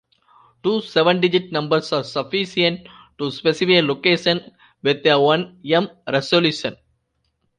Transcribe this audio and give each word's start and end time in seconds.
Two 0.63 0.81
seven-digit 0.81 1.51
numbers 1.51 1.93
are 1.93 2.03
sufficient 2.03 2.87
to 3.19 3.29
specify 3.29 3.73
a 3.73 3.81
location 3.83 4.41
with 4.81 5.05
a 5.05 5.21
one 5.21 5.61
m 5.63 5.91
resolution. 6.11 6.75